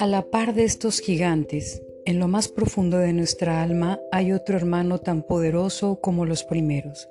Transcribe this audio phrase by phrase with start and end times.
[0.00, 4.56] A la par de estos gigantes, en lo más profundo de nuestra alma hay otro
[4.56, 7.06] hermano tan poderoso como los primeros,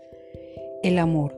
[0.81, 1.37] el amor.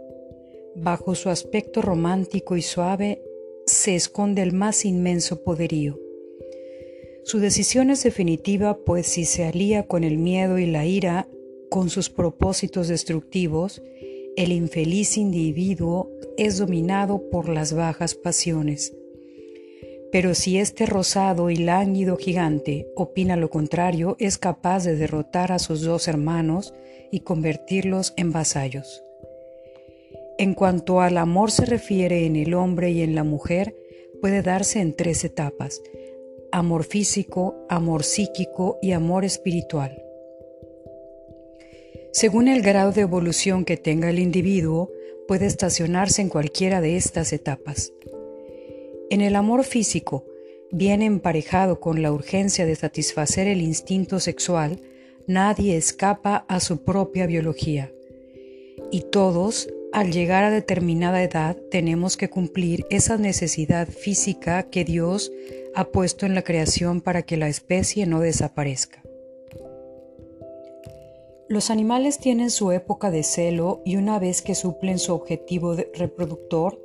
[0.77, 3.21] Bajo su aspecto romántico y suave
[3.65, 6.00] se esconde el más inmenso poderío.
[7.25, 11.27] Su decisión es definitiva, pues si se alía con el miedo y la ira,
[11.70, 13.81] con sus propósitos destructivos,
[14.38, 18.93] el infeliz individuo es dominado por las bajas pasiones.
[20.11, 25.60] Pero si este rosado y lánguido gigante opina lo contrario, es capaz de derrotar a
[25.60, 26.74] sus dos hermanos
[27.11, 29.04] y convertirlos en vasallos.
[30.38, 33.75] En cuanto al amor se refiere en el hombre y en la mujer,
[34.22, 35.81] puede darse en tres etapas,
[36.52, 40.03] amor físico, amor psíquico y amor espiritual.
[42.11, 44.91] Según el grado de evolución que tenga el individuo,
[45.28, 47.94] puede estacionarse en cualquiera de estas etapas.
[49.11, 50.23] En el amor físico,
[50.71, 54.79] bien emparejado con la urgencia de satisfacer el instinto sexual,
[55.27, 57.91] nadie escapa a su propia biología.
[58.89, 65.29] Y todos, al llegar a determinada edad, tenemos que cumplir esa necesidad física que Dios
[65.75, 69.03] ha puesto en la creación para que la especie no desaparezca.
[71.49, 76.79] Los animales tienen su época de celo y una vez que suplen su objetivo reproductor,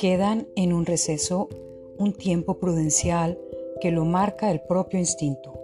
[0.00, 1.50] quedan en un receso
[1.98, 3.38] un tiempo prudencial
[3.82, 5.60] que lo marca el propio instinto.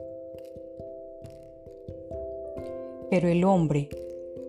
[3.09, 3.89] Pero el hombre,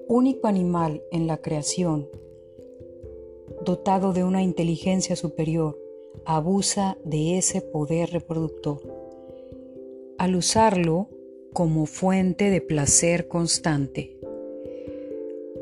[0.10, 2.10] único animal en la creación,
[3.64, 5.80] dotado de una inteligencia superior,
[6.26, 8.82] abusa de ese poder reproductor.
[10.18, 11.08] Al usarlo
[11.54, 14.17] como fuente de placer constante,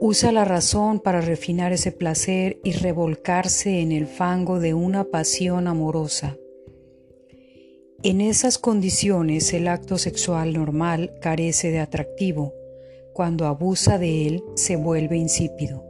[0.07, 5.67] Usa la razón para refinar ese placer y revolcarse en el fango de una pasión
[5.67, 6.37] amorosa.
[8.03, 12.53] En esas condiciones el acto sexual normal carece de atractivo.
[13.15, 15.83] Cuando abusa de él se vuelve insípido.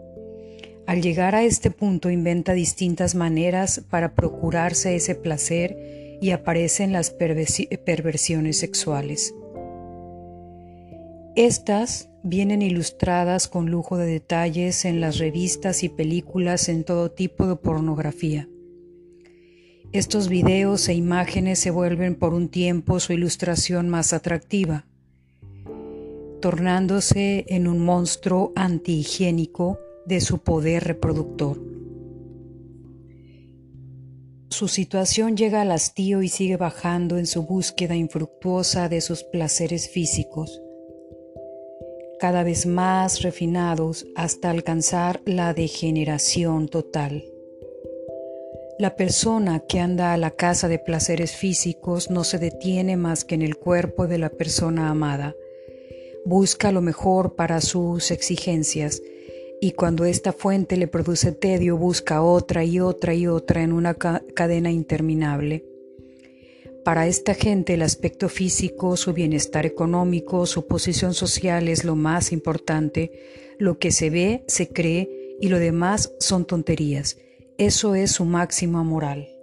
[0.87, 7.09] Al llegar a este punto inventa distintas maneras para procurarse ese placer y aparecen las
[7.09, 9.35] perversiones sexuales.
[11.35, 17.45] Estas vienen ilustradas con lujo de detalles en las revistas y películas en todo tipo
[17.45, 18.49] de pornografía.
[19.91, 24.87] Estos videos e imágenes se vuelven por un tiempo su ilustración más atractiva,
[26.41, 31.61] tornándose en un monstruo antihigiénico de su poder reproductor.
[34.49, 39.89] Su situación llega al hastío y sigue bajando en su búsqueda infructuosa de sus placeres
[39.89, 40.61] físicos
[42.19, 47.25] cada vez más refinados hasta alcanzar la degeneración total.
[48.77, 53.35] La persona que anda a la casa de placeres físicos no se detiene más que
[53.35, 55.35] en el cuerpo de la persona amada.
[56.25, 59.01] Busca lo mejor para sus exigencias
[59.61, 63.93] y cuando esta fuente le produce tedio busca otra y otra y otra en una
[63.93, 65.74] cadena interminable.
[66.85, 72.31] Para esta gente el aspecto físico, su bienestar económico, su posición social es lo más
[72.31, 73.11] importante.
[73.57, 77.17] Lo que se ve, se cree y lo demás son tonterías.
[77.57, 79.34] Eso es su máxima moral.